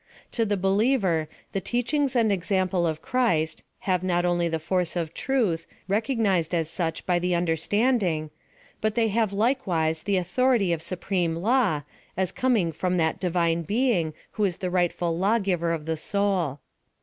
[0.31, 4.95] To the be liever, the teachings and example of Christ, have not only the force
[4.95, 8.31] of truth, recognised as such by the un derstanding,
[8.81, 11.83] but they have likewise the authority of supreme law,
[12.17, 16.61] as coming from that divine l^eing, who is the rightful lawgiver of the soul.